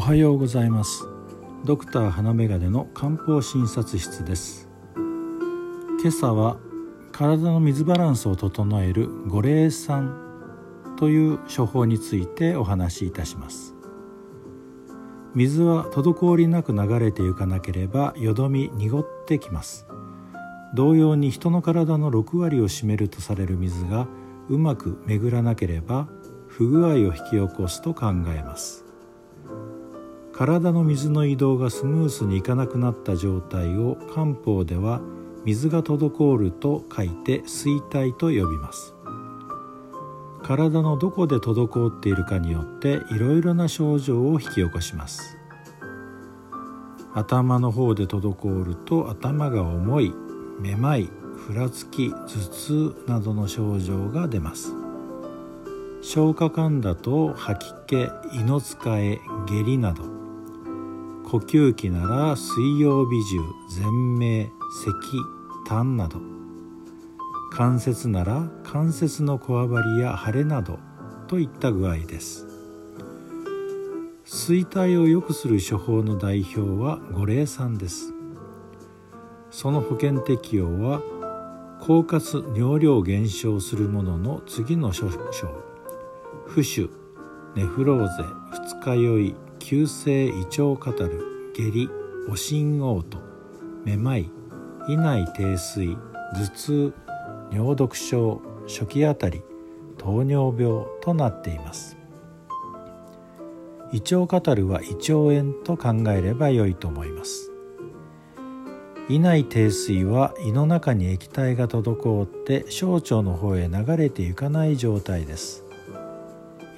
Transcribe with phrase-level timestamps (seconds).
[0.00, 1.06] おはようございます。
[1.66, 4.66] ドクター花眼鏡の漢方診察室です。
[4.96, 6.56] 今朝は
[7.12, 10.16] 体の水バランスを整える五苓散
[10.98, 13.74] という処方についてお話しいたします。
[15.34, 19.86] 水は滞りなく流れていかなければよどみ濁ってきます。
[20.74, 24.08] 同様に人の体の6割を占めるとされる水が
[24.48, 26.08] うまく巡らなければ
[26.48, 28.86] 不具合を引き起こすと考えます。
[30.40, 35.02] 体の水の移動がスムースにいかなくなった状態を漢方では
[35.44, 38.94] 水が滞ると書いて衰退と呼びます。
[40.42, 45.36] 体のどこで滞っているかによっていろいろな症状を引き起こします。
[47.12, 50.14] 頭の方で滞ると頭が重い
[50.58, 54.72] めまいふらつき頭痛などの症状が出ます。
[56.00, 60.19] 消化管だと吐き気胃の使え下痢など。
[61.30, 64.50] 呼吸器なら水曜日中全鳴
[64.84, 65.22] 咳
[65.64, 66.18] 痰など
[67.52, 70.80] 関節なら関節のこわばりや腫れなど
[71.28, 72.48] といった具合です。
[74.24, 78.12] 衰退を良くする処方の代表は五苓散です。
[79.52, 81.00] その保険適用は
[81.80, 85.48] 狡猾尿量減少するものの次の諸症
[86.48, 86.90] 浮腫
[87.56, 91.90] ネフローゼ二日酔い急性胃腸カタル下痢
[92.28, 93.18] おしん嘔吐
[93.84, 94.30] めまい
[94.88, 95.96] 胃内低水
[96.32, 96.94] 頭痛
[97.50, 99.42] 尿毒症初期あたり
[99.98, 101.96] 糖尿病となっています。
[103.92, 107.50] 胃腸カタルは胃腸炎と考えればよいと思います。
[109.08, 115.64] 胃内低水は胃の中に液体が滞って小腸の方へ流れていかない状態です。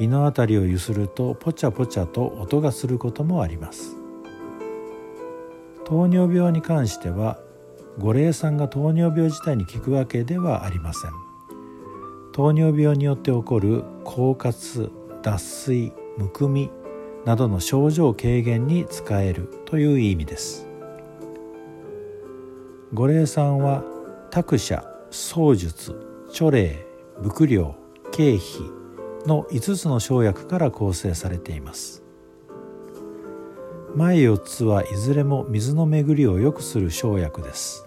[0.00, 3.96] 胃の辺りをゆするとポチャポチャと音がすることもあります。
[5.84, 7.38] 糖尿病に関しては
[7.98, 11.10] 五苓散が糖尿病自体に効くわけではありません。
[12.32, 16.70] 糖尿病によって起こる狡猾脱水むくみ
[17.26, 20.66] などの症状軽減に使えるという意味です。
[22.94, 23.84] 五苓散は
[24.30, 25.94] 託舎槍術
[26.30, 26.86] 著霊
[27.20, 27.74] 伏量
[28.12, 28.79] 経費
[29.26, 32.02] の5つの生薬から構成されています。
[33.94, 37.86] 前4つはいずれも水の巡りを良くする生薬です。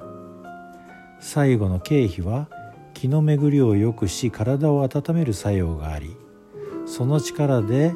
[1.23, 2.49] 最後の経費は
[2.93, 6.17] 気の巡りを良くし体を温める作用があり
[6.85, 7.95] その力で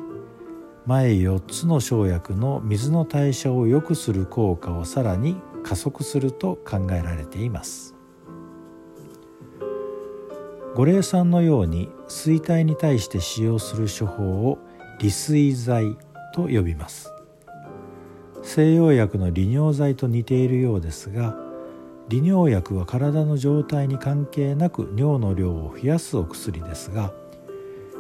[0.85, 7.96] 前4つの生薬の水の代謝を良くする効果をさらに加速すると考えられています。
[10.75, 14.59] 五苓散のように衰退に対して使用する処方を
[14.99, 15.97] 利水剤
[16.33, 17.11] と呼びます。
[18.47, 21.35] 西洋薬の利尿剤と似ているようですが
[22.07, 27.11] 利尿薬は体の状態に関係なく尿の量を増やすお薬ですが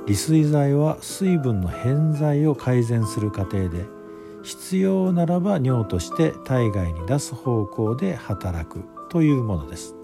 [0.05, 3.85] 利水剤は水分の偏在を改善する過程で
[4.41, 9.96] 必要ならば尿として体外に出す方向で働くというものです。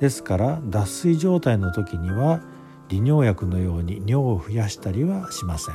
[0.00, 2.40] ですから脱水状態の時には
[2.88, 5.74] 利尿薬のように尿を増やしたりはしません。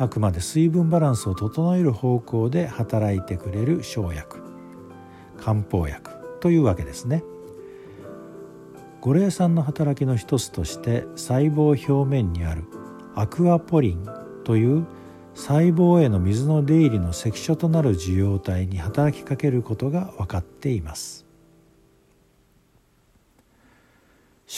[0.00, 4.40] あくまで水分バランスを整える方向で働いてくれる生薬
[5.36, 6.10] 漢方薬
[6.40, 7.24] というわけですね。
[9.00, 12.64] 五苓散の働きの一つとして細胞表面にある
[13.14, 14.08] アクアポリン
[14.44, 14.86] という
[15.34, 21.27] 細胞への水の出入りの関所となる受容体に働きかけることが分かっています。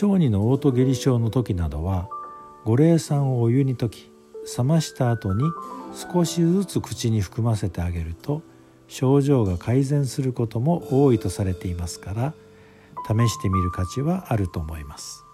[0.00, 2.08] 小児のオート下痢症の時などは
[2.64, 4.10] 五苓散をお湯に溶き
[4.56, 5.44] 冷ました後に
[5.92, 8.40] 少しずつ口に含ませてあげると
[8.88, 12.32] 症状が改善することも多いとされていますから
[13.06, 15.26] 試してみる価値はあると思います。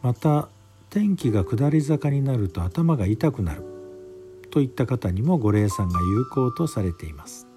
[0.00, 0.48] また
[0.88, 3.64] 天気が下り坂になると頭が痛くなる
[4.50, 7.49] といった方にも五苓散が有効とされています。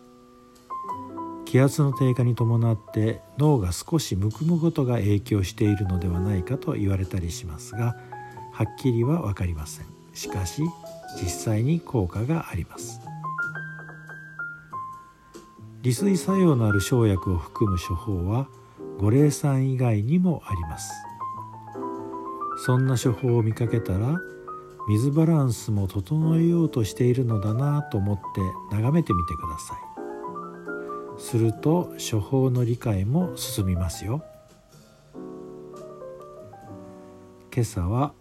[1.54, 7.96] 気圧の低下に伴って脳が少しむくむことが影響しているのではないかと言われたりしますが
[8.52, 9.86] はっきりは分かりません。
[10.16, 10.64] しかし
[11.22, 13.02] 実際に効果があります。
[15.84, 18.48] 利水作用のある生薬を含む処方は
[18.98, 20.92] 五苓散以外にもあります。
[22.66, 24.20] そんな処方を見かけたら
[24.90, 29.93] 水バランスも整えようとしているのだなと思って眺めてみてください。
[31.24, 34.24] すると処方の理解も進みますよ。
[37.56, 38.14] 今朝は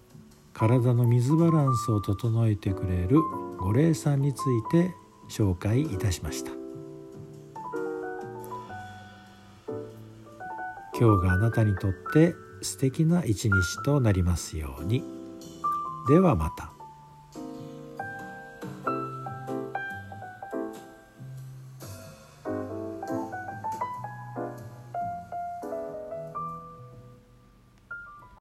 [0.52, 3.18] 体の水バランスを整えてくれる
[3.58, 4.94] 五霊さんについて
[5.28, 6.52] 紹介いたしました。
[10.98, 15.02] 今日があなたにとって素敵な一日となりますように。
[16.08, 16.71] ではまた。